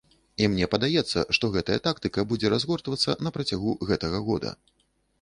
І 0.45 0.45
мне 0.53 0.67
падаецца, 0.75 1.25
што 1.39 1.51
гэтая 1.57 1.79
тактыка 1.89 2.27
будзе 2.33 2.53
разгортвацца 2.57 3.19
на 3.27 3.37
працягу 3.39 3.79
гэтага 3.93 4.27
года. 4.33 4.61